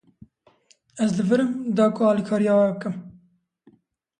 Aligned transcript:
Ez 1.07 1.11
li 1.17 1.25
vir 1.31 1.43
im, 1.43 1.51
da 1.81 1.85
ku 1.95 2.01
alîkariya 2.13 2.53
we 2.59 2.65
bikim. 2.73 2.95